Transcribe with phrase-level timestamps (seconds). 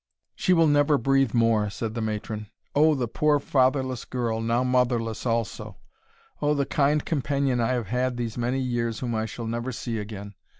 [0.33, 2.47] "She will never breathe more," said the matron.
[2.73, 2.95] "Oh!
[2.95, 5.77] the poor fatherless girl now motherless also
[6.41, 9.99] Oh, the kind companion I have had these many years, whom I shall never see
[9.99, 10.33] again!